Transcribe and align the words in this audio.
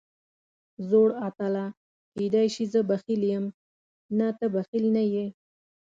زوړ 0.89 1.09
اتله، 1.27 1.65
کېدای 2.15 2.47
شي 2.55 2.63
زه 2.73 2.79
بخیل 2.89 3.21
یم، 3.31 3.45
نه 4.17 4.27
ته 4.37 4.45
بخیل 4.55 4.85
نه 4.95 5.03
یې. 5.13 5.25